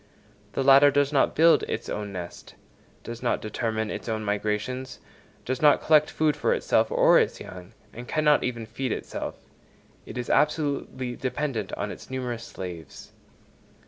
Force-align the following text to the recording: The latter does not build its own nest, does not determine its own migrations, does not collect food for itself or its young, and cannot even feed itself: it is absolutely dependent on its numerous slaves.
The 0.53 0.63
latter 0.63 0.89
does 0.89 1.13
not 1.13 1.35
build 1.35 1.61
its 1.67 1.87
own 1.87 2.11
nest, 2.11 2.55
does 3.03 3.21
not 3.21 3.39
determine 3.39 3.91
its 3.91 4.09
own 4.09 4.23
migrations, 4.25 4.97
does 5.45 5.61
not 5.61 5.79
collect 5.79 6.09
food 6.09 6.35
for 6.35 6.55
itself 6.55 6.89
or 6.89 7.19
its 7.19 7.39
young, 7.39 7.73
and 7.93 8.07
cannot 8.07 8.43
even 8.43 8.65
feed 8.65 8.91
itself: 8.91 9.35
it 10.07 10.17
is 10.17 10.27
absolutely 10.27 11.15
dependent 11.15 11.71
on 11.73 11.91
its 11.91 12.09
numerous 12.09 12.45
slaves. 12.45 13.11